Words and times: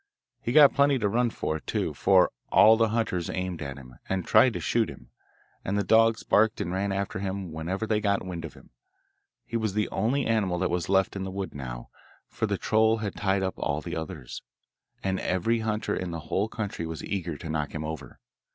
He 0.41 0.51
got 0.51 0.73
plenty 0.73 0.97
to 0.97 1.07
run 1.07 1.29
for, 1.29 1.59
too, 1.59 1.93
for 1.93 2.31
all 2.51 2.75
the 2.75 2.89
hunters 2.89 3.29
aimed 3.29 3.61
at 3.61 3.77
him, 3.77 3.99
and 4.09 4.25
tried 4.25 4.53
to 4.53 4.59
shoot 4.59 4.89
him, 4.89 5.11
and 5.63 5.77
the 5.77 5.83
dogs 5.83 6.23
barked 6.23 6.59
and 6.59 6.71
ran 6.71 6.91
after 6.91 7.19
him 7.19 7.51
wherever 7.51 7.85
they 7.85 8.01
got 8.01 8.25
wind 8.25 8.43
of 8.43 8.55
him. 8.55 8.71
He 9.45 9.57
was 9.57 9.75
the 9.75 9.87
only 9.89 10.25
animal 10.25 10.57
that 10.57 10.71
was 10.71 10.89
left 10.89 11.15
in 11.15 11.21
the 11.23 11.29
wood 11.29 11.53
now, 11.53 11.89
for 12.27 12.47
the 12.47 12.57
troll 12.57 12.97
had 12.97 13.13
tied 13.15 13.43
up 13.43 13.53
all 13.57 13.79
the 13.79 13.95
others, 13.95 14.41
and 15.03 15.19
every 15.19 15.59
hunter 15.59 15.95
in 15.95 16.09
the 16.09 16.21
whole 16.21 16.49
country 16.49 16.87
was 16.87 17.05
eager 17.05 17.37
to 17.37 17.47
knock 17.49 17.71
him 17.75 17.85
over. 17.85 18.19